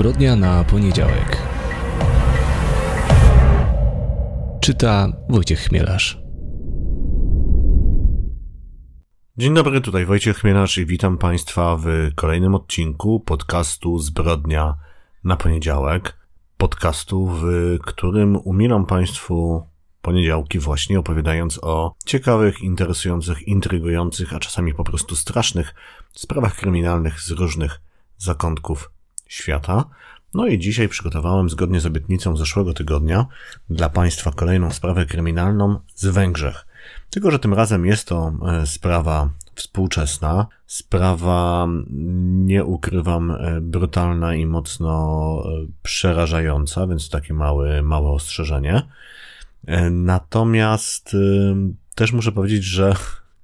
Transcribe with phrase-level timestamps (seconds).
[0.00, 1.42] Zbrodnia na poniedziałek.
[4.60, 6.18] Czyta Wojciech Chmielarz.
[9.36, 14.74] Dzień dobry, tutaj Wojciech Chmielarz i witam Państwa w kolejnym odcinku podcastu Zbrodnia
[15.24, 16.18] na poniedziałek.
[16.56, 17.44] Podcastu, w
[17.86, 19.66] którym umilam Państwu
[20.02, 25.74] poniedziałki właśnie opowiadając o ciekawych, interesujących, intrygujących, a czasami po prostu strasznych
[26.12, 27.80] sprawach kryminalnych z różnych
[28.18, 28.90] zakątków
[29.30, 29.84] świata.
[30.34, 33.26] No i dzisiaj przygotowałem zgodnie z obietnicą zeszłego tygodnia
[33.70, 36.66] dla Państwa kolejną sprawę kryminalną z Węgrzech.
[37.10, 41.68] Tylko, że tym razem jest to e, sprawa współczesna, sprawa,
[42.30, 48.82] nie ukrywam, e, brutalna i mocno e, przerażająca, więc takie małe, małe ostrzeżenie.
[49.90, 51.16] Natomiast
[51.94, 52.94] też muszę powiedzieć, że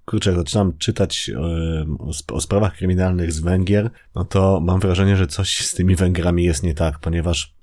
[0.07, 5.67] kurczę, zaczynam czytać o, o, sprawach kryminalnych z Węgier, no to mam wrażenie, że coś
[5.67, 7.55] z tymi Węgrami jest nie tak, ponieważ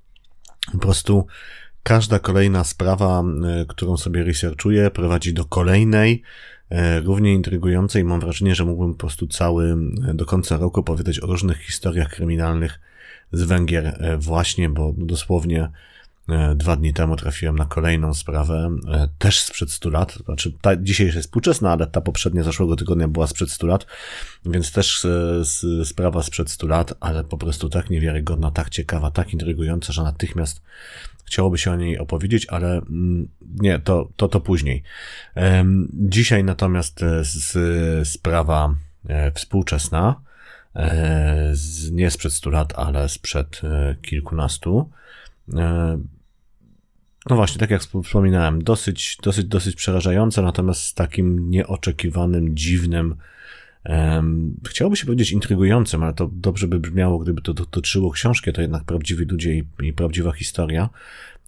[0.72, 1.28] po prostu
[1.84, 3.24] każda kolejna sprawa,
[3.68, 6.22] którą sobie researchuję, prowadzi do kolejnej,
[6.70, 8.04] e, równie intrygującej.
[8.04, 9.76] Mam wrażenie, że mógłbym po prostu cały,
[10.14, 12.80] do końca roku opowiadać o różnych historiach kryminalnych
[13.32, 15.70] z Węgier e, właśnie, bo dosłownie
[16.56, 20.18] dwa dni temu trafiłem na kolejną sprawę, e, też sprzed 100 lat.
[20.26, 23.86] Znaczy, ta dzisiejsza jest współczesna, ale ta poprzednia zeszłego tygodnia była sprzed 100 lat,
[24.46, 29.34] więc też e, sprawa sprzed 100 lat, ale po prostu tak niewiarygodna, tak ciekawa, tak
[29.34, 30.62] intrygująca, że natychmiast
[31.26, 34.84] chciałoby się o niej opowiedzieć, ale mm, nie, to, to, to później.
[35.94, 37.06] Dzisiaj natomiast
[38.04, 38.76] sprawa
[39.34, 40.22] współczesna,
[41.92, 43.62] nie sprzed 100 lat, ale sprzed
[44.02, 44.90] kilkunastu.
[45.56, 45.98] E,
[47.30, 53.16] no właśnie, tak jak wspominałem, dosyć, dosyć, dosyć przerażające, natomiast z takim nieoczekiwanym, dziwnym,
[53.86, 58.62] um, chciałoby się powiedzieć intrygującym, ale to dobrze by brzmiało, gdyby to dotyczyło książki, to
[58.62, 60.90] jednak prawdziwi ludzie i, i prawdziwa historia,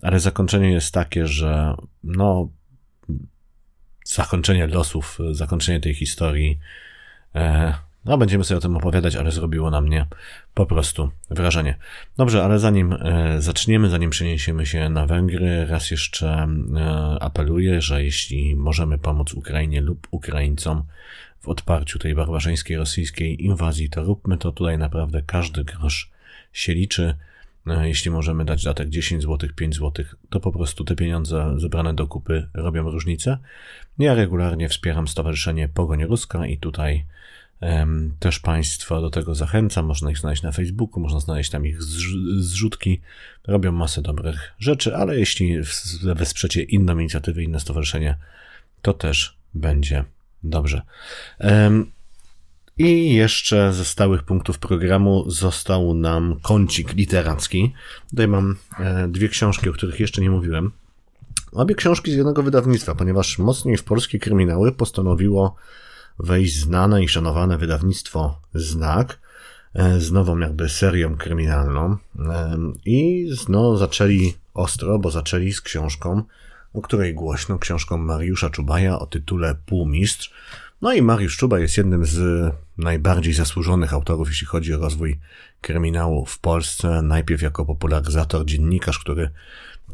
[0.01, 2.49] ale zakończenie jest takie, że no,
[4.05, 6.59] zakończenie losów, zakończenie tej historii
[7.35, 7.73] e,
[8.05, 10.05] no, będziemy sobie o tym opowiadać, ale zrobiło na mnie
[10.53, 11.77] po prostu wrażenie.
[12.17, 18.03] Dobrze, ale zanim e, zaczniemy, zanim przeniesiemy się na Węgry, raz jeszcze e, apeluję, że
[18.03, 20.83] jeśli możemy pomóc Ukrainie lub Ukraińcom
[21.41, 26.11] w odparciu tej barbarzyńskiej rosyjskiej inwazji, to róbmy to tutaj naprawdę każdy grosz
[26.53, 27.15] się liczy.
[27.67, 31.93] E, jeśli możemy dać datek 10 zł, 5 zł, to po prostu te pieniądze zebrane
[31.93, 33.37] do kupy robią różnicę.
[33.99, 37.05] Ja regularnie wspieram Stowarzyszenie Pogoń Ruska i tutaj
[38.19, 39.85] też Państwa do tego zachęcam.
[39.85, 41.83] Można ich znaleźć na Facebooku, można znaleźć tam ich
[42.37, 43.01] zrzutki.
[43.47, 45.57] Robią masę dobrych rzeczy, ale jeśli
[46.01, 48.17] wesprzecie inną inicjatywę, inne stowarzyszenie,
[48.81, 50.03] to też będzie
[50.43, 50.81] dobrze.
[52.77, 57.73] I jeszcze ze stałych punktów programu został nam kącik literacki.
[58.09, 60.71] Tutaj mam e, dwie książki, o których jeszcze nie mówiłem.
[61.51, 65.55] Obie książki z jednego wydawnictwa, ponieważ mocniej w polskie kryminały postanowiło
[66.19, 69.19] wejść znane i szanowane wydawnictwo Znak
[69.73, 76.23] e, z nową jakby serią kryminalną e, i no, zaczęli ostro, bo zaczęli z książką,
[76.73, 80.33] o której głośno, książką Mariusza Czubaja o tytule Półmistrz.
[80.81, 85.19] No i Mariusz Czuba jest jednym z najbardziej zasłużonych autorów, jeśli chodzi o rozwój
[85.61, 87.01] kryminału w Polsce.
[87.01, 89.29] Najpierw jako popularyzator, dziennikarz, który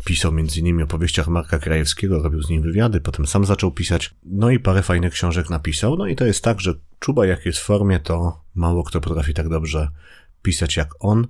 [0.05, 0.81] Pisał m.in.
[0.81, 4.83] o powieściach Marka Krajewskiego, robił z nim wywiady, potem sam zaczął pisać, no i parę
[4.83, 5.97] fajnych książek napisał.
[5.97, 9.33] No i to jest tak, że Czuba jak jest w formie, to mało kto potrafi
[9.33, 9.87] tak dobrze
[10.41, 11.27] pisać jak on.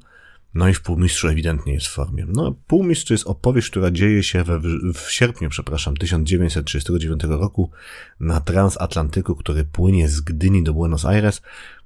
[0.54, 2.26] No i w Półmistrzu ewidentnie jest w formie.
[2.28, 4.60] No, Półmistrz to jest opowieść, która dzieje się we,
[4.94, 7.72] w sierpniu, przepraszam, 1939 roku
[8.20, 11.42] na transatlantyku, który płynie z Gdyni do Buenos Aires.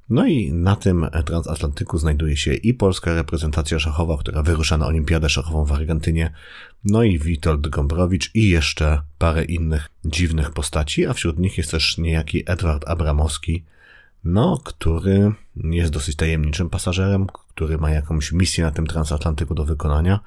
[0.09, 5.29] No i na tym transatlantyku znajduje się i polska reprezentacja szachowa, która wyrusza na olimpiadę
[5.29, 6.31] szachową w Argentynie,
[6.83, 11.97] no i Witold Gombrowicz i jeszcze parę innych dziwnych postaci, a wśród nich jest też
[11.97, 13.63] niejaki Edward Abramowski,
[14.23, 20.19] no, który jest dosyć tajemniczym pasażerem, który ma jakąś misję na tym transatlantyku do wykonania,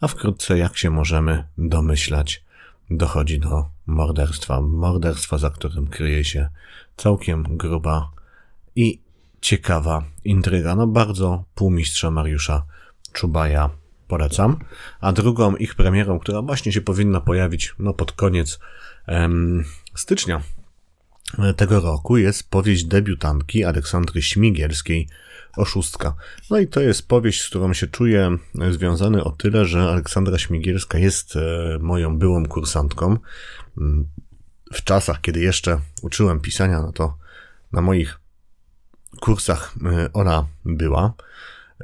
[0.00, 2.44] a wkrótce, jak się możemy domyślać,
[2.90, 4.60] dochodzi do morderstwa.
[4.60, 6.48] Morderstwa, za którym kryje się
[6.96, 8.10] całkiem gruba
[8.76, 9.03] i
[9.44, 10.74] ciekawa intryga.
[10.74, 12.66] No bardzo półmistrza Mariusza
[13.12, 13.70] Czubaja
[14.08, 14.58] polecam.
[15.00, 18.58] A drugą ich premierą, która właśnie się powinna pojawić no, pod koniec
[19.06, 19.64] em,
[19.94, 20.40] stycznia
[21.56, 25.08] tego roku jest powieść debiutantki Aleksandry Śmigielskiej
[25.56, 26.14] Oszustka.
[26.50, 28.36] No i to jest powieść, z którą się czuję
[28.70, 33.16] związany o tyle, że Aleksandra Śmigielska jest e, moją byłą kursantką.
[33.78, 34.08] Mm,
[34.72, 37.18] w czasach, kiedy jeszcze uczyłem pisania, no to
[37.72, 38.23] na moich
[39.24, 41.14] kursach e, ona była.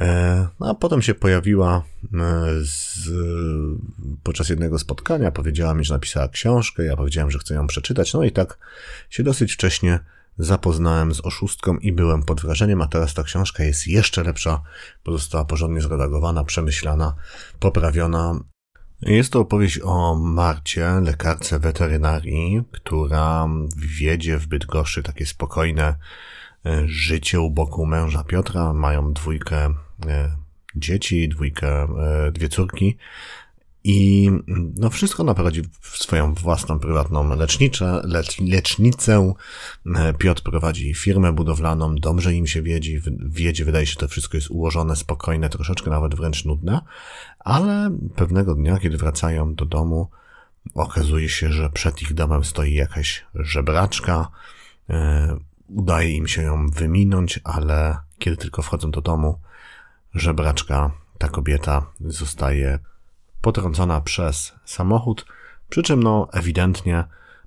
[0.00, 2.18] E, no a potem się pojawiła e,
[2.62, 3.08] z,
[4.22, 8.24] podczas jednego spotkania, powiedziała mi, że napisała książkę, ja powiedziałem, że chcę ją przeczytać, no
[8.24, 8.58] i tak
[9.10, 9.98] się dosyć wcześnie
[10.38, 14.62] zapoznałem z oszustką i byłem pod wrażeniem, a teraz ta książka jest jeszcze lepsza,
[15.04, 17.14] bo została porządnie zredagowana, przemyślana,
[17.58, 18.40] poprawiona.
[19.02, 25.96] Jest to opowieść o Marcie, lekarce weterynarii, która wiedzie w Bydgoszczy takie spokojne
[26.84, 28.72] życie u boku męża Piotra.
[28.72, 29.74] Mają dwójkę
[30.06, 30.36] e,
[30.76, 32.96] dzieci, dwójkę, e, dwie córki.
[33.84, 34.30] I
[34.76, 39.32] no wszystko naprowadzi w swoją własną prywatną leczniczę, lecz, lecznicę.
[40.18, 44.96] Piotr prowadzi firmę budowlaną, dobrze im się wiedzie, wiedzie, wydaje się, to wszystko jest ułożone,
[44.96, 46.80] spokojne, troszeczkę nawet wręcz nudne,
[47.38, 50.10] ale pewnego dnia, kiedy wracają do domu,
[50.74, 54.28] okazuje się, że przed ich domem stoi jakaś żebraczka,
[54.90, 55.36] e,
[55.74, 59.40] udaje im się ją wyminąć, ale kiedy tylko wchodzą do domu,
[60.14, 62.78] żebraczka, ta kobieta zostaje
[63.40, 65.26] potrącona przez samochód,
[65.68, 67.04] przy czym no ewidentnie,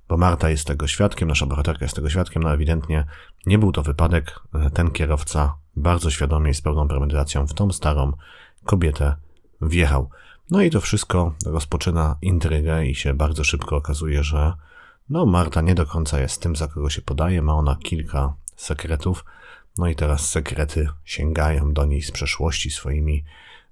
[0.08, 3.06] bo Marta jest tego świadkiem, nasza bohaterka jest tego świadkiem, no ewidentnie
[3.46, 4.40] nie był to wypadek,
[4.74, 8.12] ten kierowca bardzo świadomie i z pełną premedytacją w tą starą
[8.64, 9.14] kobietę
[9.62, 10.10] wjechał.
[10.50, 14.52] No i to wszystko rozpoczyna intrygę i się bardzo szybko okazuje, że
[15.08, 19.24] no Marta nie do końca jest tym, za kogo się podaje, ma ona kilka sekretów,
[19.78, 23.24] no i teraz sekrety sięgają do niej z przeszłości swoimi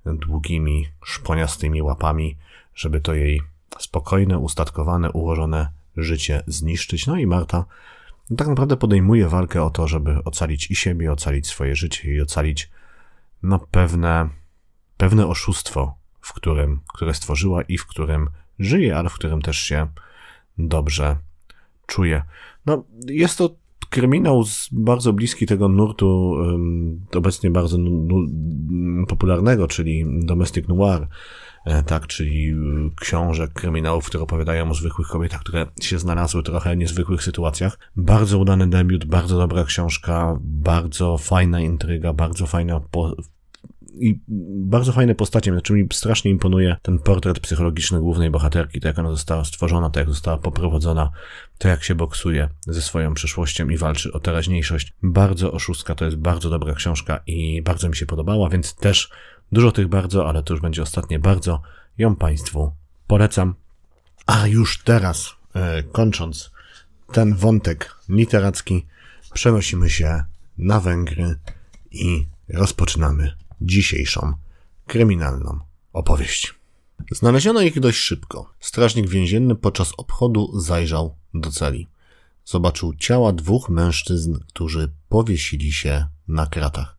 [0.06, 2.36] długimi, szponiastymi łapami,
[2.74, 3.42] żeby to jej
[3.78, 7.06] spokojne, ustatkowane, ułożone życie zniszczyć.
[7.06, 7.64] No i Marta
[8.36, 12.70] tak naprawdę podejmuje walkę o to, żeby ocalić i siebie, ocalić swoje życie i ocalić
[13.42, 14.28] no pewne,
[14.96, 19.88] pewne oszustwo, w którym, które stworzyła i w którym żyje, ale w którym też się
[20.58, 21.16] dobrze
[21.86, 22.22] czuje.
[22.66, 23.50] No, jest to
[23.90, 26.36] kryminał z bardzo bliski tego nurtu
[27.14, 27.78] obecnie bardzo
[29.08, 31.06] popularnego, czyli domestic noir,
[31.64, 32.54] e, tak, czyli e,
[33.00, 37.78] książek, kryminałów, które opowiadają o zwykłych kobietach, które się znalazły trochę w niezwykłych sytuacjach.
[37.96, 42.80] Bardzo udany debiut, bardzo dobra książka, bardzo fajna intryga, bardzo fajna
[43.94, 44.20] i
[44.64, 49.10] bardzo fajne postacie, znaczy mi strasznie imponuje ten portret psychologiczny głównej bohaterki, to jak ona
[49.10, 51.10] została stworzona, to jak została poprowadzona,
[51.58, 54.92] to jak się boksuje ze swoją przyszłością i walczy o teraźniejszość.
[55.02, 59.10] Bardzo oszustka, to jest bardzo dobra książka i bardzo mi się podobała, więc też
[59.52, 61.62] dużo tych bardzo, ale to już będzie ostatnie bardzo,
[61.98, 62.72] ją Państwu
[63.06, 63.54] polecam.
[64.26, 66.50] A już teraz, e, kończąc
[67.12, 68.86] ten wątek literacki,
[69.34, 70.24] przenosimy się
[70.58, 71.34] na Węgry
[71.90, 74.32] i rozpoczynamy dzisiejszą
[74.86, 75.60] kryminalną
[75.92, 76.54] opowieść.
[77.10, 78.52] Znaleziono ich dość szybko.
[78.60, 81.88] Strażnik więzienny podczas obchodu zajrzał do celi.
[82.44, 86.96] Zobaczył ciała dwóch mężczyzn, którzy powiesili się na kratach.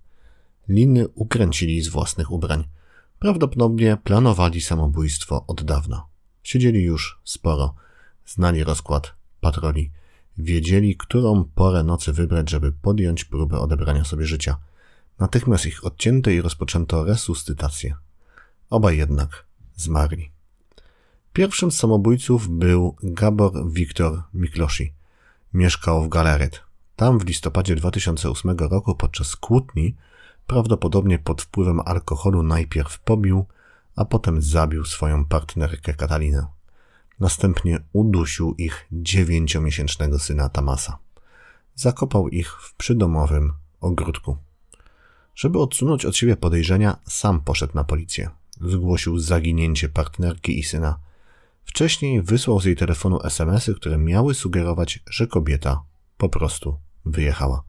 [0.67, 2.63] Liny ukręcili z własnych ubrań.
[3.19, 6.05] Prawdopodobnie planowali samobójstwo od dawna.
[6.43, 7.75] Siedzieli już sporo.
[8.25, 9.91] Znali rozkład patroli.
[10.37, 14.57] Wiedzieli, którą porę nocy wybrać, żeby podjąć próbę odebrania sobie życia–
[15.19, 17.95] Natychmiast ich odcięto i rozpoczęto resuscytację.
[18.69, 19.45] Obaj jednak
[19.75, 20.31] zmarli.
[21.33, 24.93] Pierwszym z samobójców był Gabor Wiktor Miklosi.
[25.53, 26.61] Mieszkał w Galeret.
[26.95, 29.95] Tam w listopadzie 2008 roku podczas kłótni,
[30.47, 33.45] prawdopodobnie pod wpływem alkoholu, najpierw pobił,
[33.95, 36.45] a potem zabił swoją partnerkę Katalinę.
[37.19, 40.97] Następnie udusił ich dziewięciomiesięcznego syna Tamasa.
[41.75, 44.37] Zakopał ich w przydomowym ogródku.
[45.35, 48.29] Żeby odsunąć od siebie podejrzenia, sam poszedł na policję.
[48.61, 50.99] Zgłosił zaginięcie partnerki i syna.
[51.65, 55.83] Wcześniej wysłał z jej telefonu SMSy, które miały sugerować, że kobieta
[56.17, 57.63] po prostu wyjechała.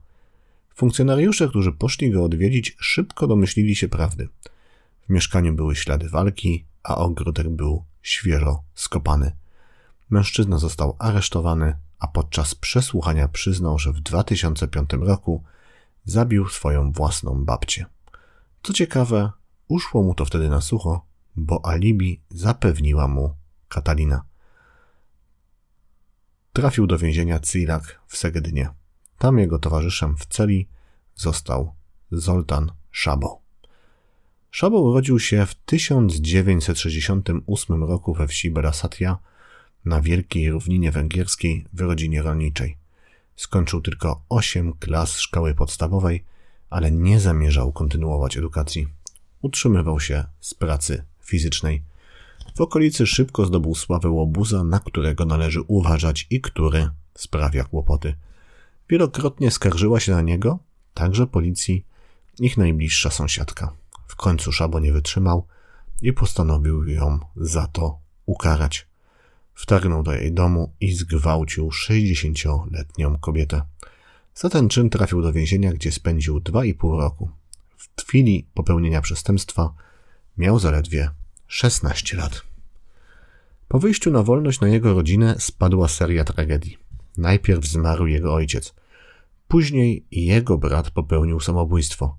[0.75, 4.29] Funkcjonariusze, którzy poszli go odwiedzić, szybko domyślili się prawdy.
[5.07, 9.33] W mieszkaniu były ślady walki, a ogródek był świeżo skopany.
[10.11, 15.43] Mężczyzna został aresztowany, a podczas przesłuchania przyznał, że w 2005 roku
[16.05, 17.87] zabił swoją własną babcię.
[18.63, 19.31] Co ciekawe,
[19.69, 21.07] uszło mu to wtedy na sucho,
[21.37, 23.35] bo alibi zapewniła mu
[23.69, 24.25] Katalina.
[26.53, 28.71] Trafił do więzienia Cilak w Segednie.
[29.19, 30.69] Tam jego towarzyszem w celi
[31.15, 31.75] został
[32.11, 33.41] Zoltan Szabo.
[34.51, 39.19] Szabo urodził się w 1968 roku we wsi Berasatia
[39.85, 42.84] na wielkiej równinie węgierskiej w rodzinie rolniczej.
[43.37, 46.25] Skończył tylko 8 klas szkoły podstawowej,
[46.71, 48.89] ale nie zamierzał kontynuować edukacji.
[49.43, 51.83] Utrzymywał się z pracy fizycznej.
[52.57, 58.15] W okolicy szybko zdobył sławę łobuza, na którego należy uważać i który sprawia kłopoty.
[58.89, 60.59] Wielokrotnie skarżyła się na niego,
[60.95, 61.85] także policji,
[62.41, 63.73] ich najbliższa sąsiadka.
[64.07, 65.47] W końcu Szabo nie wytrzymał
[66.03, 68.87] i postanowił ją za to ukarać.
[69.55, 73.63] Wtargnął do jej domu i zgwałcił 60-letnią kobietę.
[74.35, 77.31] Za ten czyn trafił do więzienia, gdzie spędził 2,5 roku.
[77.77, 79.75] W chwili popełnienia przestępstwa
[80.37, 81.11] miał zaledwie
[81.47, 82.43] 16 lat.
[83.69, 86.79] Po wyjściu na wolność na jego rodzinę spadła seria tragedii.
[87.17, 88.75] Najpierw zmarł jego ojciec.
[89.49, 92.17] Później jego brat popełnił samobójstwo.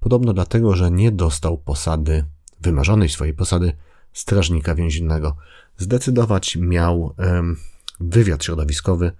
[0.00, 2.24] Podobno dlatego, że nie dostał posady,
[2.60, 3.72] wymarzonej swojej posady,
[4.12, 5.36] strażnika więziennego.
[5.76, 7.14] Zdecydować miał
[8.00, 9.12] wywiad środowiskowy,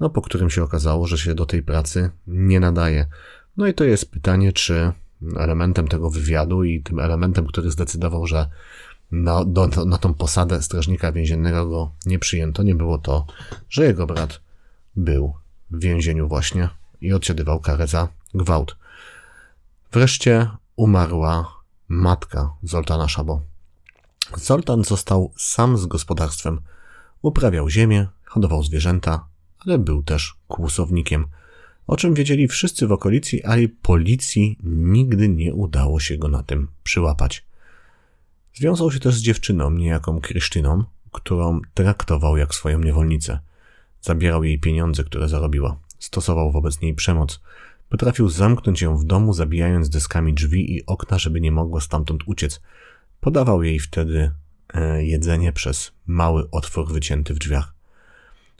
[0.00, 3.06] no po którym się okazało, że się do tej pracy nie nadaje.
[3.56, 4.92] No i to jest pytanie, czy
[5.36, 8.46] elementem tego wywiadu i tym elementem, który zdecydował, że
[9.12, 13.26] na, do, na tą posadę strażnika więziennego go nie przyjęto, nie było to,
[13.70, 14.40] że jego brat
[14.96, 15.34] był
[15.70, 16.68] w więzieniu właśnie
[17.00, 18.76] i odsiadywał karę za gwałt.
[19.92, 21.54] Wreszcie umarła
[21.88, 23.51] matka Zoltana Szabo.
[24.36, 26.60] Zoltan został sam z gospodarstwem.
[27.22, 29.26] Uprawiał ziemię, hodował zwierzęta,
[29.58, 31.26] ale był też kłusownikiem,
[31.86, 36.68] o czym wiedzieli wszyscy w okolicy, ale policji nigdy nie udało się go na tym
[36.82, 37.44] przyłapać.
[38.54, 43.38] Związał się też z dziewczyną, niejaką Krysztyną, którą traktował jak swoją niewolnicę.
[44.00, 45.76] Zabierał jej pieniądze, które zarobiła.
[45.98, 47.40] Stosował wobec niej przemoc.
[47.88, 52.60] Potrafił zamknąć ją w domu, zabijając deskami drzwi i okna, żeby nie mogła stamtąd uciec.
[53.22, 54.30] Podawał jej wtedy
[54.74, 57.74] e, jedzenie przez mały otwór wycięty w drzwiach.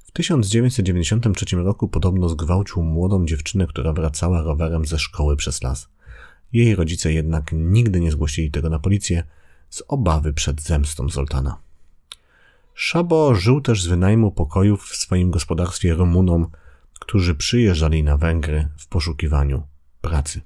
[0.04, 5.88] W 1993 roku podobno zgwałcił młodą dziewczynę, która wracała rowerem ze szkoły przez las.
[6.52, 9.24] Jej rodzice jednak nigdy nie zgłosili tego na policję
[9.70, 11.58] z obawy przed zemstą Zoltana.
[12.74, 16.46] Szabo żył też z wynajmu pokojów w swoim gospodarstwie Rumunom,
[17.00, 19.62] którzy przyjeżdżali na Węgry w poszukiwaniu
[20.00, 20.40] pracy.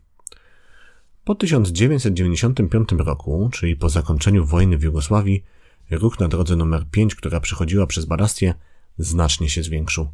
[1.26, 5.44] Po 1995 roku, czyli po zakończeniu wojny w Jugosławii,
[5.90, 8.54] ruch na drodze numer 5, która przechodziła przez Balastię,
[8.98, 10.08] znacznie się zwiększył,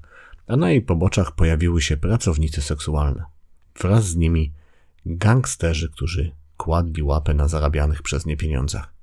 [0.46, 3.24] a na jej poboczach pojawiły się pracownicy seksualne.
[3.80, 4.52] Wraz z nimi
[5.06, 8.94] gangsterzy, którzy kładli łapę na zarabianych przez nie pieniądzach.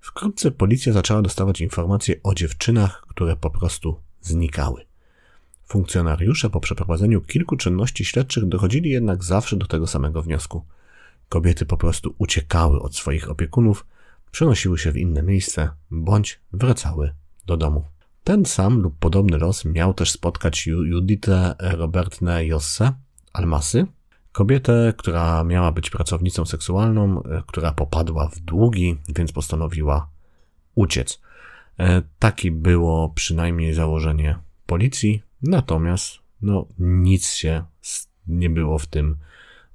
[0.00, 4.84] Wkrótce policja zaczęła dostawać informacje o dziewczynach, które po prostu znikały.
[5.64, 10.64] Funkcjonariusze po przeprowadzeniu kilku czynności śledczych dochodzili jednak zawsze do tego samego wniosku.
[11.32, 13.86] Kobiety po prostu uciekały od swoich opiekunów,
[14.30, 17.14] przenosiły się w inne miejsce bądź wracały
[17.46, 17.84] do domu.
[18.24, 22.92] Ten sam lub podobny los miał też spotkać Juditę Robertnę Josse
[23.32, 23.86] Almasy,
[24.32, 30.08] kobietę, która miała być pracownicą seksualną, e, która popadła w długi, więc postanowiła
[30.74, 31.20] uciec.
[31.78, 37.64] E, taki było przynajmniej założenie policji, natomiast no, nic się
[38.26, 39.16] nie było w tym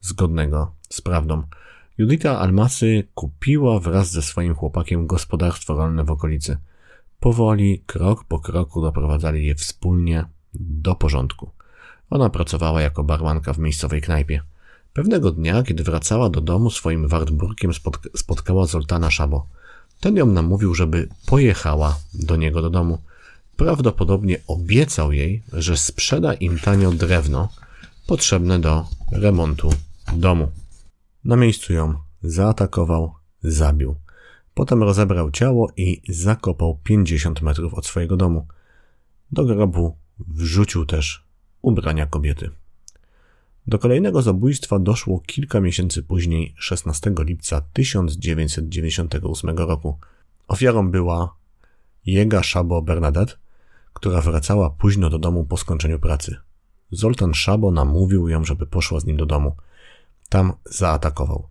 [0.01, 1.43] zgodnego z prawdą.
[1.97, 6.57] Judita Almasy kupiła wraz ze swoim chłopakiem gospodarstwo rolne w okolicy.
[7.19, 11.51] Powoli, krok po kroku doprowadzali je wspólnie do porządku.
[12.09, 14.41] Ona pracowała jako barmanka w miejscowej knajpie.
[14.93, 17.71] Pewnego dnia, kiedy wracała do domu swoim Wartburgiem,
[18.15, 19.47] spotkała Zoltana Szabo.
[19.99, 22.97] Ten ją namówił, żeby pojechała do niego do domu.
[23.55, 27.49] Prawdopodobnie obiecał jej, że sprzeda im tanio drewno
[28.07, 29.69] potrzebne do remontu
[30.13, 30.51] domu.
[31.25, 33.95] Na miejscu ją zaatakował, zabił.
[34.53, 38.47] Potem rozebrał ciało i zakopał 50 metrów od swojego domu.
[39.31, 41.23] Do grobu wrzucił też
[41.61, 42.49] ubrania kobiety.
[43.67, 49.97] Do kolejnego zabójstwa doszło kilka miesięcy później, 16 lipca 1998 roku.
[50.47, 51.35] Ofiarą była
[52.05, 53.33] Jega Szabo Bernadette,
[53.93, 56.35] która wracała późno do domu po skończeniu pracy.
[56.91, 59.55] Zoltan Szabo namówił ją, żeby poszła z nim do domu.
[60.29, 61.47] Tam zaatakował.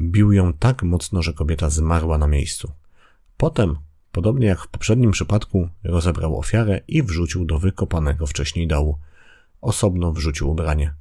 [0.00, 2.72] Bił ją tak mocno, że kobieta zmarła na miejscu.
[3.36, 3.76] Potem,
[4.12, 8.98] podobnie jak w poprzednim przypadku, rozebrał ofiarę i wrzucił do wykopanego wcześniej dołu.
[9.60, 10.94] Osobno wrzucił ubranie.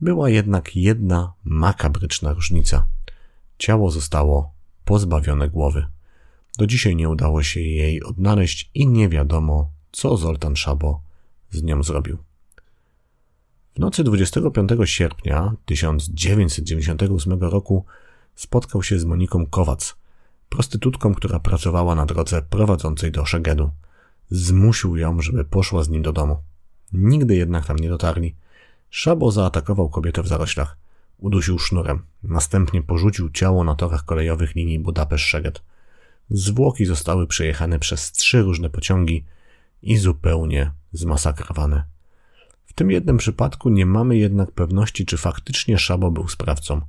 [0.00, 2.86] Była jednak jedna makabryczna różnica.
[3.58, 4.52] Ciało zostało
[4.84, 5.86] pozbawione głowy.
[6.58, 11.00] Do dzisiaj nie udało się jej odnaleźć i nie wiadomo, co Zoltan Szabo
[11.50, 12.25] z nią zrobił.
[13.76, 17.84] W nocy 25 sierpnia 1998 roku
[18.34, 19.96] spotkał się z Moniką Kowac,
[20.48, 23.70] prostytutką, która pracowała na drodze prowadzącej do Szegedu.
[24.30, 26.36] Zmusił ją, żeby poszła z nim do domu.
[26.92, 28.34] Nigdy jednak tam nie dotarli.
[28.90, 30.76] Szabo zaatakował kobietę w zaroślach.
[31.18, 32.02] Udusił sznurem.
[32.22, 35.62] Następnie porzucił ciało na torach kolejowych linii Budapeszt-Szeged.
[36.30, 39.24] Zwłoki zostały przejechane przez trzy różne pociągi
[39.82, 41.95] i zupełnie zmasakrowane.
[42.66, 46.80] W tym jednym przypadku nie mamy jednak pewności, czy faktycznie Szabo był sprawcą.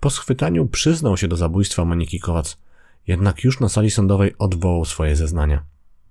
[0.00, 2.58] Po schwytaniu przyznał się do zabójstwa Moniki Kowac,
[3.06, 5.64] jednak już na sali sądowej odwołał swoje zeznania.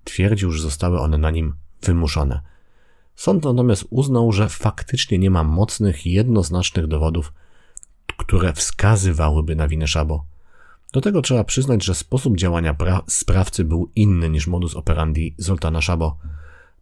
[0.04, 2.40] Twierdził, że zostały one na nim wymuszone.
[3.14, 7.32] Sąd natomiast uznał, że faktycznie nie ma mocnych, jednoznacznych dowodów,
[8.16, 10.24] które wskazywałyby na winę Szabo.
[10.92, 12.76] Do tego trzeba przyznać, że sposób działania
[13.06, 16.16] sprawcy był inny niż modus operandi Zoltana Szabo.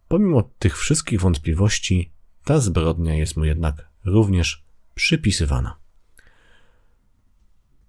[0.07, 2.11] Pomimo tych wszystkich wątpliwości,
[2.43, 4.63] ta zbrodnia jest mu jednak również
[4.95, 5.77] przypisywana.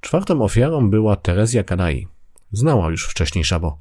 [0.00, 2.08] Czwartą ofiarą była Terezja Kadai.
[2.52, 3.78] Znała już wcześniej Szabo.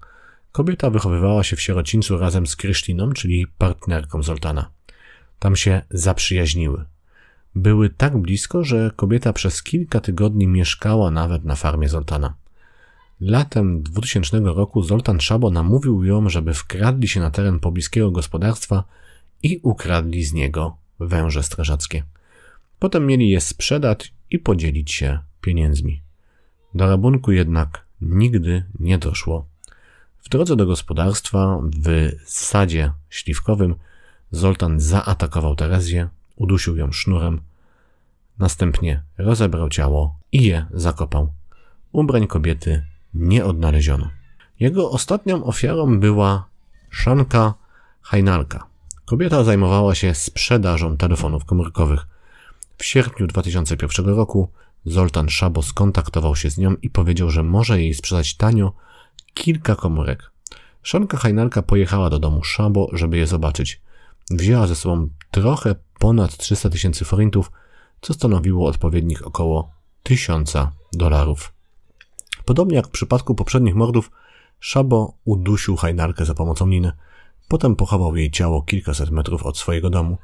[0.51, 4.72] Kobieta wychowywała się w sierocińcu razem z Krysztiną, czyli partnerką Zoltana.
[5.39, 6.86] Tam się zaprzyjaźniły.
[7.56, 12.34] Były tak blisko, że kobieta przez kilka tygodni mieszkała nawet na farmie Zoltana.
[13.21, 18.83] Latem 2000 roku Zoltan Szabo namówił ją, żeby wkradli się na teren pobliskiego gospodarstwa
[19.43, 22.03] i ukradli z niego węże strażackie.
[22.79, 26.01] Potem mieli je sprzedać i podzielić się pieniędzmi.
[26.74, 29.47] Do rabunku jednak nigdy nie doszło.
[30.21, 33.75] W drodze do gospodarstwa w sadzie śliwkowym
[34.31, 37.41] Zoltan zaatakował Terezję, udusił ją sznurem,
[38.39, 41.33] następnie rozebrał ciało i je zakopał.
[41.91, 42.86] Ubrań kobiety
[43.19, 44.09] nie odnaleziono.
[44.59, 46.45] Jego ostatnią ofiarą była
[46.89, 47.53] Szanka
[48.01, 48.67] Hajnalka.
[49.05, 52.07] Kobieta zajmowała się sprzedażą telefonów komórkowych.
[52.77, 54.50] W sierpniu 2001 roku
[54.86, 58.74] Zoltan Szabo skontaktował się z nią i powiedział, że może jej sprzedać tanio
[59.33, 60.31] kilka komórek.
[60.83, 63.81] Szanka Hajnalka pojechała do domu Szabo, żeby je zobaczyć.
[64.31, 67.51] Wzięła ze sobą trochę ponad 300 tysięcy forintów,
[68.01, 69.71] co stanowiło odpowiednich około
[70.03, 70.53] 1000
[70.93, 71.56] dolarów.
[72.48, 74.12] Podobnie jak w przypadku poprzednich mordów,
[74.60, 76.92] Szabo udusił Hajnalkę za pomocą liny.
[77.48, 80.18] Potem pochował jej ciało kilkaset metrów od swojego domu.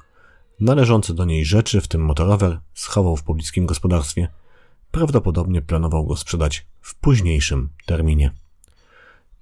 [0.60, 4.27] Należące do niej rzeczy, w tym motorower, schował w pobliskim gospodarstwie.
[4.92, 8.32] Prawdopodobnie planował go sprzedać w późniejszym terminie.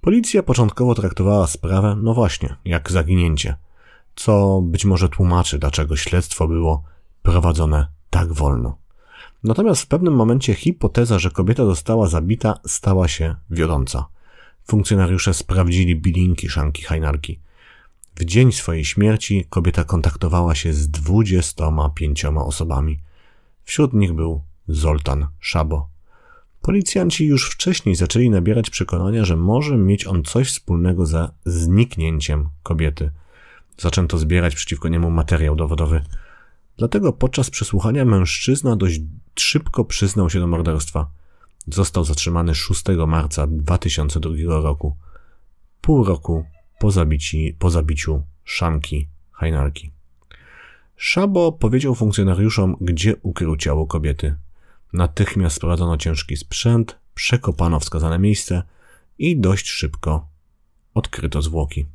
[0.00, 3.56] Policja początkowo traktowała sprawę, no właśnie, jak zaginięcie,
[4.16, 6.82] co być może tłumaczy, dlaczego śledztwo było
[7.22, 8.81] prowadzone tak wolno.
[9.44, 14.06] Natomiast w pewnym momencie hipoteza, że kobieta została zabita, stała się wiodąca.
[14.66, 17.38] Funkcjonariusze sprawdzili bilinki szanki hajnarki.
[18.16, 22.98] W dzień swojej śmierci kobieta kontaktowała się z 25 osobami.
[23.64, 25.88] Wśród nich był Zoltan Szabo.
[26.62, 33.10] Policjanci już wcześniej zaczęli nabierać przekonania, że może mieć on coś wspólnego ze zniknięciem kobiety.
[33.78, 36.04] Zaczęto zbierać przeciwko niemu materiał dowodowy.
[36.76, 39.00] Dlatego podczas przesłuchania mężczyzna dość
[39.36, 41.10] szybko przyznał się do morderstwa.
[41.66, 44.96] Został zatrzymany 6 marca 2002 roku,
[45.80, 46.44] pół roku
[46.78, 49.90] po, zabici, po zabiciu Szanki Hajnarki.
[50.96, 54.34] Szabo powiedział funkcjonariuszom, gdzie ukrył ciało kobiety.
[54.92, 58.62] Natychmiast sprowadzono ciężki sprzęt, przekopano wskazane miejsce
[59.18, 60.26] i dość szybko
[60.94, 61.86] odkryto zwłoki.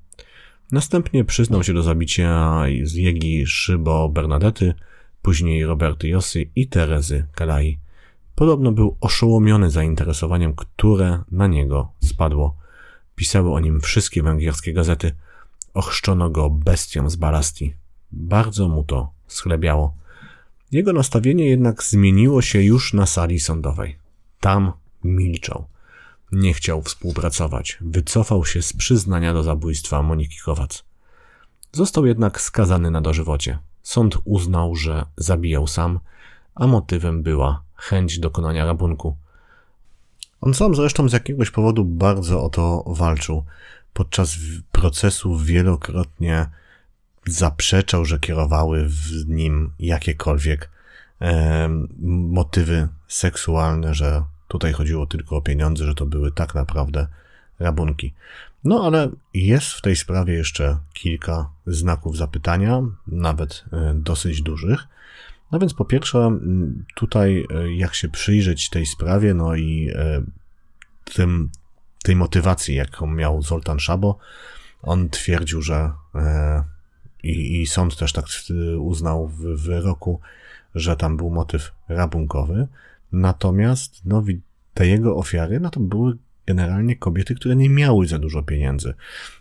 [0.71, 4.73] Następnie przyznał się do zabicia z Jegi Szybo Bernadety,
[5.21, 7.79] później Roberty Josy i Terezy Kalai.
[8.35, 12.55] Podobno był oszołomiony zainteresowaniem, które na niego spadło.
[13.15, 15.11] Pisały o nim wszystkie węgierskie gazety.
[15.73, 17.73] Ochrzczono go bestią z balastii.
[18.11, 19.93] Bardzo mu to schlebiało.
[20.71, 23.97] Jego nastawienie jednak zmieniło się już na sali sądowej.
[24.39, 24.71] Tam
[25.03, 25.67] milczał.
[26.31, 27.77] Nie chciał współpracować.
[27.81, 30.83] Wycofał się z przyznania do zabójstwa Moniki Kowac.
[31.71, 33.59] Został jednak skazany na dożywocie.
[33.83, 35.99] Sąd uznał, że zabijał sam,
[36.55, 39.17] a motywem była chęć dokonania rabunku.
[40.41, 43.43] On sam zresztą z jakiegoś powodu bardzo o to walczył.
[43.93, 44.35] Podczas
[44.71, 46.49] procesu wielokrotnie
[47.25, 50.69] zaprzeczał, że kierowały w nim jakiekolwiek
[51.21, 51.69] e,
[52.29, 57.07] motywy seksualne, że tutaj chodziło tylko o pieniądze, że to były tak naprawdę
[57.59, 58.13] rabunki.
[58.63, 64.87] No ale jest w tej sprawie jeszcze kilka znaków zapytania, nawet e, dosyć dużych.
[65.51, 66.39] No więc po pierwsze,
[66.95, 70.23] tutaj e, jak się przyjrzeć tej sprawie, no i e,
[71.13, 71.49] tym,
[72.03, 74.17] tej motywacji, jaką miał Zoltan Szabo,
[74.81, 75.91] on twierdził, że
[77.23, 78.25] i, i sąd też tak
[78.79, 80.19] uznał w wyroku,
[80.75, 82.67] że tam był motyw rabunkowy.
[83.11, 84.23] Natomiast no,
[84.73, 86.17] te jego ofiary, no to były
[86.47, 88.93] generalnie kobiety, które nie miały za dużo pieniędzy.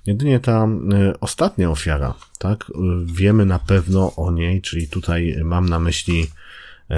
[0.07, 2.73] Jedynie ta y, ostatnia ofiara, tak, y,
[3.05, 6.23] wiemy na pewno o niej, czyli tutaj mam na myśli
[6.91, 6.95] y,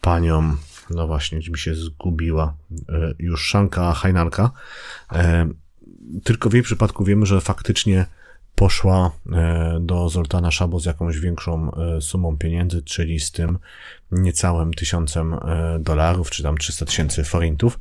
[0.00, 0.56] panią,
[0.90, 2.56] no właśnie, mi się zgubiła,
[3.18, 4.50] już Szanka Hajnarka.
[6.24, 8.06] Tylko w jej przypadku wiemy, że faktycznie
[8.62, 13.58] poszła e, do Zoltana Szabo z jakąś większą e, sumą pieniędzy, czyli z tym
[14.12, 15.36] niecałym tysiącem
[15.80, 17.78] dolarów, czy tam 300 tysięcy forintów.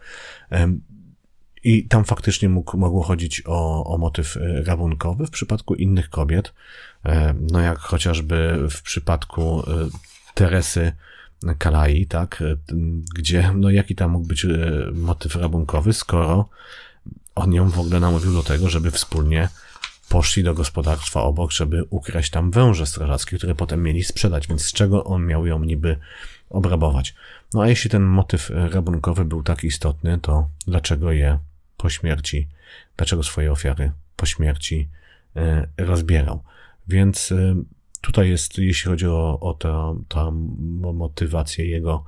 [1.64, 5.28] I tam faktycznie mógł, mogło chodzić o, o motyw rabunkowy.
[5.28, 6.54] W przypadku innych kobiet,
[7.52, 9.64] no jak chociażby w przypadku
[10.34, 10.92] Teresy
[11.58, 12.44] Kalai, tak,
[13.16, 14.48] gdzie, no jaki tam mógł być
[14.94, 16.50] motyw rabunkowy, skoro
[17.36, 19.50] on ją w ogóle namówił do tego, żeby wspólnie
[20.12, 24.74] poszli do gospodarstwa obok, żeby ukraść tam węże strażackie, które potem mieli sprzedać, więc z
[24.74, 25.98] czego on miał ją niby
[26.50, 27.16] obrabować?
[27.54, 31.40] No a jeśli ten motyw rabunkowy był tak istotny, to dlaczego je
[31.78, 32.48] po śmierci,
[32.98, 34.90] dlaczego swoje ofiary po śmierci
[35.36, 36.44] e, rozbierał?
[36.88, 37.56] Więc e,
[38.02, 39.54] tutaj jest, jeśli chodzi o, o
[40.08, 40.32] tę
[40.94, 42.04] motywację jego,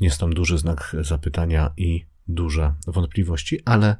[0.00, 3.96] jest tam duży znak zapytania i duże wątpliwości, ale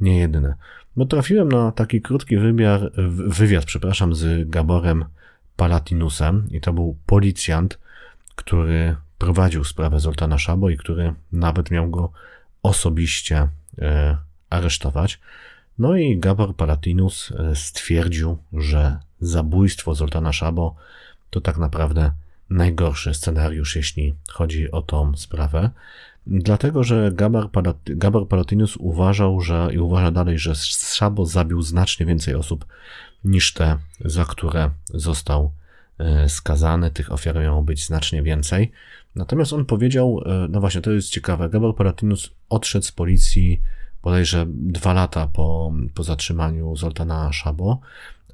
[0.00, 0.54] nie jedyne.
[0.96, 2.92] Bo trafiłem na taki krótki wymiar,
[3.26, 5.04] wywiad, przepraszam, z Gaborem
[5.56, 7.78] Palatinusem i to był policjant,
[8.34, 12.12] który prowadził sprawę Zoltana Szabo i który nawet miał go
[12.62, 14.16] osobiście e,
[14.50, 15.20] aresztować.
[15.78, 20.76] No i Gabor Palatinus e, stwierdził, że zabójstwo Zoltana Szabo
[21.30, 22.12] to tak naprawdę
[22.50, 25.70] najgorszy scenariusz, jeśli chodzi o tą sprawę.
[26.26, 27.48] Dlatego, że Gabar,
[27.84, 30.54] Gabar Palatinus uważał, że i uważa dalej, że
[30.94, 32.66] Szabo zabił znacznie więcej osób
[33.24, 35.52] niż te, za które został
[35.98, 36.90] e, skazany.
[36.90, 38.72] Tych ofiar miało być znacznie więcej.
[39.14, 43.60] Natomiast on powiedział, e, no właśnie, to jest ciekawe, Gabar Palatinus odszedł z policji
[44.04, 47.80] bodajże dwa lata po, po zatrzymaniu Zoltana Szabo,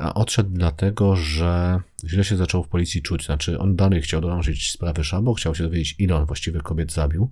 [0.01, 3.27] a odszedł dlatego, że źle się zaczął w policji czuć.
[3.27, 7.31] Znaczy, on dalej chciał dążyć sprawy Szabo, chciał się dowiedzieć, ile on właściwie kobiet zabił.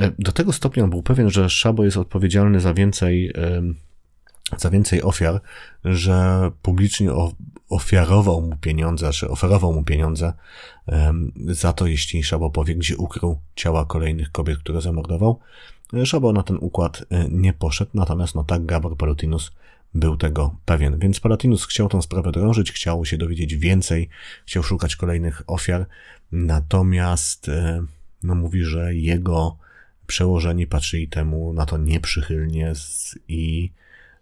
[0.00, 3.32] E, do tego stopnia on był pewien, że Szabo jest odpowiedzialny za więcej,
[4.56, 5.40] za więcej ofiar,
[5.84, 7.10] że publicznie
[7.68, 10.32] ofiarował mu pieniądze, czy oferował mu pieniądze
[11.46, 15.38] za to, jeśli Szabo powie, gdzie ukrył ciała kolejnych kobiet, które zamordował.
[15.94, 19.52] E, Szabo na ten układ e, nie poszedł, natomiast no tak Gabor Palotinus
[19.94, 20.98] był tego pewien.
[20.98, 24.08] Więc Palatinus chciał tę sprawę drążyć, chciał się dowiedzieć więcej,
[24.46, 25.86] chciał szukać kolejnych ofiar,
[26.32, 27.50] natomiast
[28.22, 29.56] no mówi, że jego
[30.06, 32.72] przełożeni patrzyli temu na to nieprzychylnie
[33.28, 33.72] i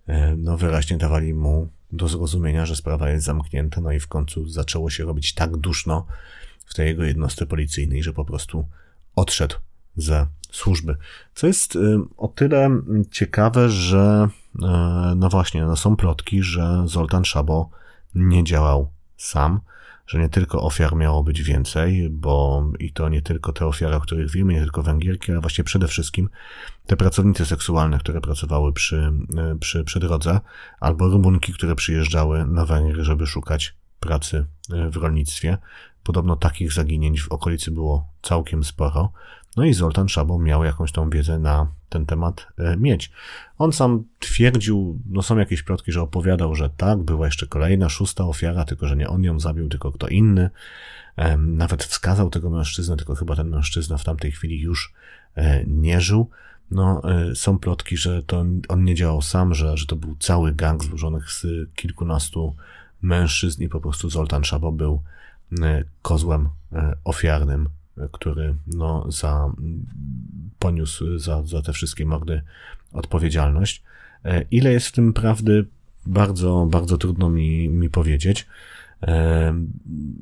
[0.07, 4.49] e, no, wyraźnie dawali mu do zrozumienia, że sprawa jest zamknięta, no i w końcu
[4.49, 6.07] zaczęło się robić tak duszno
[6.67, 8.69] w tej jego jednostce policyjnej, że po prostu
[9.17, 9.57] odszedł
[9.97, 10.97] ze służby.
[11.35, 11.79] Co jest e,
[12.17, 12.71] o tyle
[13.11, 14.29] ciekawe, że e,
[15.17, 17.71] no właśnie, no są plotki, że Zoltan Szabo
[18.15, 19.61] nie działał sam,
[20.07, 24.01] że nie tylko ofiar miało być więcej, bo i to nie tylko te ofiary, o
[24.01, 26.31] których wiemy, nie tylko Węgierki, ale właśnie przede wszystkim
[26.87, 29.13] te pracownice seksualne, które pracowały przy,
[29.61, 30.41] przy, przy drodze,
[30.81, 34.47] albo Rumunki, które przyjeżdżały na Węgry, żeby szukać pracy
[34.91, 35.59] w rolnictwie.
[36.03, 39.13] Podobno takich zaginięć w okolicy było całkiem sporo.
[39.57, 43.13] No i Zoltan Szabo miał jakąś tą wiedzę na ten temat e, mieć.
[43.59, 48.25] On sam twierdził, no są jakieś plotki, że opowiadał, że tak, była jeszcze kolejna, szósta
[48.25, 50.51] ofiara, tylko że nie on ją zabił, tylko kto inny.
[51.39, 54.93] Nawet wskazał tego mężczyznę, tylko chyba ten mężczyzna w tamtej chwili już
[55.35, 56.31] e, nie żył.
[56.71, 60.53] No, e, są plotki, że to on nie działał sam, że, że to był cały
[60.53, 62.57] gang złożonych z kilkunastu
[63.03, 65.03] mężczyzn i po prostu Zoltan Szabo był
[66.03, 66.49] kozłem
[67.05, 67.69] ofiarnym
[68.13, 69.53] który no, za,
[70.59, 72.43] poniósł za, za te wszystkie mordy
[72.93, 73.83] odpowiedzialność.
[74.25, 75.67] E, ile jest w tym prawdy,
[76.07, 78.47] bardzo, bardzo trudno mi, mi powiedzieć,
[79.03, 79.55] e,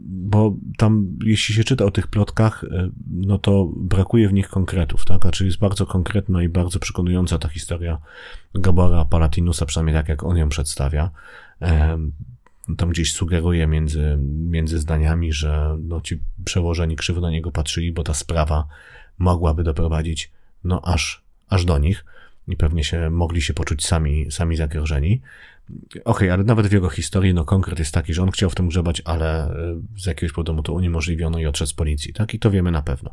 [0.09, 5.05] bo tam, jeśli się czyta o tych plotkach, e, no to brakuje w nich konkretów,
[5.05, 5.23] tak?
[5.23, 7.99] Znaczy jest bardzo konkretna i bardzo przekonująca ta historia
[8.55, 11.11] Gabora Palatinusa, przynajmniej tak jak on ją przedstawia
[12.77, 18.03] tam gdzieś sugeruje między, między zdaniami, że no, ci przełożeni krzywo na niego patrzyli, bo
[18.03, 18.67] ta sprawa
[19.19, 20.31] mogłaby doprowadzić
[20.65, 22.05] no aż, aż do nich
[22.49, 25.21] i pewnie się mogli się poczuć sami, sami zagrożeni.
[25.91, 28.55] Okej, okay, ale nawet w jego historii, no konkret jest taki, że on chciał w
[28.55, 29.55] tym grzebać, ale e,
[29.99, 32.35] z jakiegoś powodu to uniemożliwiono i odszedł z policji, tak?
[32.35, 33.11] I to wiemy na pewno.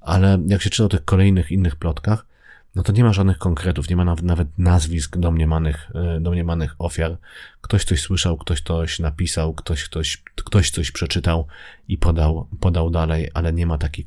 [0.00, 2.26] Ale jak się czyta o tych kolejnych innych plotkach,
[2.74, 7.16] no to nie ma żadnych konkretów, nie ma nawet nazwisk domniemanych, e, domniemanych ofiar.
[7.60, 11.46] Ktoś coś słyszał, ktoś coś napisał, ktoś, ktoś, ktoś coś przeczytał
[11.88, 14.06] i podał, podał dalej, ale nie ma takiej,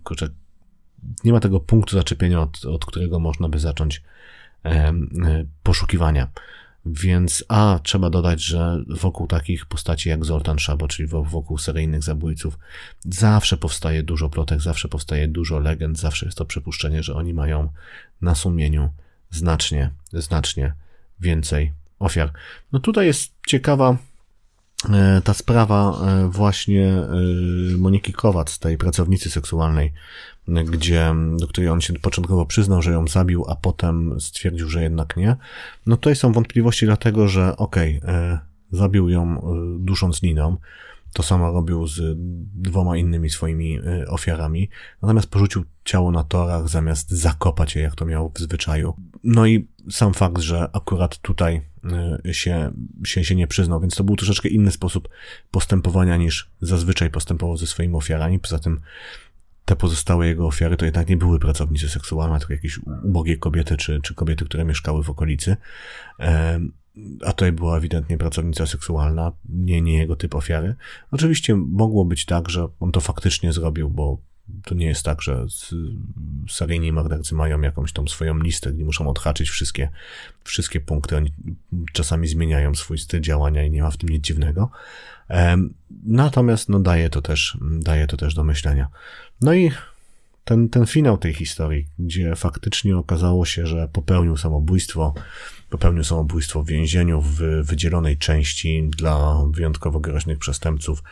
[1.24, 4.04] nie ma tego punktu zaczepienia, od, od którego można by zacząć
[4.66, 4.94] e,
[5.64, 6.28] poszukiwania.
[6.86, 12.58] Więc a trzeba dodać, że wokół takich postaci jak Zoltan Szabo, czyli wokół seryjnych zabójców,
[13.06, 17.70] zawsze powstaje dużo plotek, zawsze powstaje dużo legend, zawsze jest to przypuszczenie, że oni mają
[18.22, 18.90] na sumieniu
[19.30, 20.74] znacznie, znacznie
[21.20, 22.32] więcej ofiar.
[22.72, 23.98] No tutaj jest ciekawa
[24.90, 27.08] e, ta sprawa e, właśnie e,
[27.78, 29.94] Moniki Kowac, tej pracownicy seksualnej,
[30.48, 35.18] gdzie, do której on się początkowo przyznał, że ją zabił, a potem stwierdził, że jednak
[35.18, 35.36] nie.
[35.86, 38.40] No tutaj są wątpliwości dlatego, że okej, okay,
[38.72, 39.42] zabił ją
[39.80, 40.58] dusząc liną,
[41.14, 42.18] to samo robił z
[42.56, 44.70] dwoma innymi swoimi ofiarami,
[45.02, 48.94] natomiast porzucił ciało na torach zamiast zakopać je, jak to miał w zwyczaju.
[49.24, 51.62] No i sam fakt, że akurat tutaj
[52.32, 52.72] się,
[53.06, 55.10] się, się nie przyznał, więc to był troszeczkę inny sposób
[55.52, 58.40] postępowania niż zazwyczaj postępował ze swoimi ofiarami.
[58.40, 58.82] Poza tym
[59.72, 64.00] te pozostałe jego ofiary to jednak nie były pracownicy seksualne, tylko jakieś ubogie kobiety, czy,
[64.04, 65.58] czy kobiety, które mieszkały w okolicy.
[67.26, 70.76] A tutaj była ewidentnie pracownica seksualna, nie, nie jego typ ofiary.
[71.12, 74.18] Oczywiście mogło być tak, że on to faktycznie zrobił, bo
[74.64, 75.46] to nie jest tak, że
[76.50, 79.90] seryjni mordercy mają jakąś tą swoją listę, gdzie muszą odhaczyć wszystkie,
[80.44, 81.18] wszystkie punkty.
[81.18, 81.34] Oni
[81.94, 84.70] czasami zmieniają swój styl działania i nie ma w tym nic dziwnego.
[86.04, 88.88] Natomiast no, daje, to też, daje to też do myślenia.
[89.42, 89.72] No i
[90.44, 95.14] ten, ten finał tej historii, gdzie faktycznie okazało się, że popełnił samobójstwo,
[95.70, 101.04] popełnił samobójstwo w więzieniu w wydzielonej części dla wyjątkowo groźnych przestępców,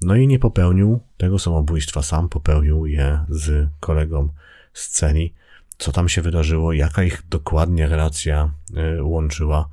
[0.00, 4.28] no i nie popełnił tego samobójstwa, sam popełnił je z kolegą
[4.72, 5.34] z celi.
[5.78, 9.68] Co tam się wydarzyło, jaka ich dokładnie relacja e, łączyła,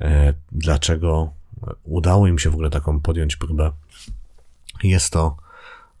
[0.00, 1.32] e, dlaczego
[1.84, 3.72] udało im się w ogóle taką podjąć próbę.
[4.82, 5.36] Jest to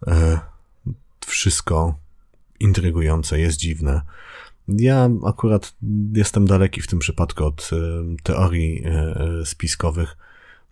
[0.06, 0.40] e,
[1.26, 1.94] wszystko
[2.60, 4.00] intrygujące, jest dziwne.
[4.68, 5.74] Ja akurat
[6.12, 7.70] jestem daleki w tym przypadku od
[8.22, 8.84] teorii
[9.44, 10.16] spiskowych.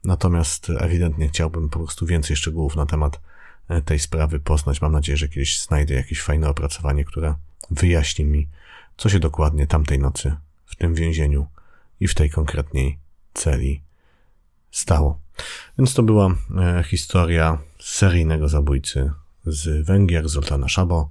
[0.05, 3.21] Natomiast ewidentnie chciałbym po prostu więcej szczegółów na temat
[3.69, 4.81] e, tej sprawy poznać.
[4.81, 7.35] Mam nadzieję, że kiedyś znajdę jakieś fajne opracowanie, które
[7.71, 8.49] wyjaśni mi,
[8.97, 11.47] co się dokładnie tamtej nocy w tym więzieniu
[12.01, 12.99] i w tej konkretnej
[13.35, 13.83] celi
[14.75, 15.19] stało.
[15.79, 19.11] Więc to była e, historia seryjnego zabójcy
[19.47, 21.09] z Węgier, Zoltana Szabo.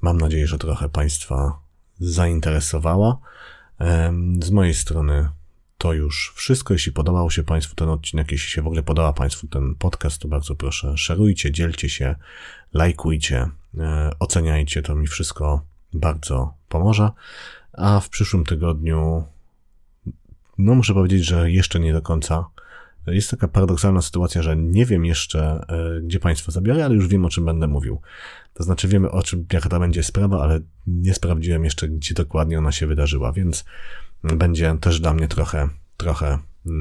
[0.00, 1.58] Mam nadzieję, że trochę Państwa
[2.00, 3.18] zainteresowała.
[4.42, 5.28] Z mojej strony
[5.78, 6.74] to już wszystko.
[6.74, 10.28] Jeśli podobał się Państwu ten odcinek, jeśli się w ogóle podoba Państwu ten podcast, to
[10.28, 12.14] bardzo proszę, szerujcie, dzielcie się,
[12.72, 17.10] lajkujcie, e, oceniajcie, to mi wszystko bardzo pomoże.
[17.72, 19.24] A w przyszłym tygodniu,
[20.58, 22.44] no muszę powiedzieć, że jeszcze nie do końca.
[23.06, 27.24] Jest taka paradoksalna sytuacja, że nie wiem jeszcze, e, gdzie Państwa zabiorę, ale już wiem,
[27.24, 28.00] o czym będę mówił.
[28.54, 32.58] To znaczy wiemy, o czym, jaka to będzie sprawa, ale nie sprawdziłem jeszcze, gdzie dokładnie
[32.58, 33.64] ona się wydarzyła, więc
[34.24, 36.72] będzie też dla mnie trochę, trochę yy,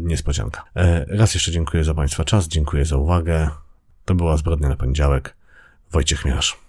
[0.00, 0.64] niespodzianka.
[0.76, 3.50] Yy, raz jeszcze dziękuję za Państwa czas, dziękuję za uwagę.
[4.04, 5.36] To była Zbrodnia na poniedziałek.
[5.92, 6.65] Wojciech Miarz.